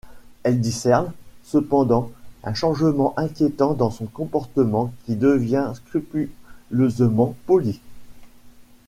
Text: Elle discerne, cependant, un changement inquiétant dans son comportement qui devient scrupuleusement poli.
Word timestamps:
Elle 0.41 0.59
discerne, 0.61 1.11
cependant, 1.43 2.11
un 2.43 2.55
changement 2.55 3.13
inquiétant 3.17 3.75
dans 3.75 3.91
son 3.91 4.07
comportement 4.07 4.91
qui 5.05 5.15
devient 5.15 5.73
scrupuleusement 5.75 7.35
poli. 7.45 7.79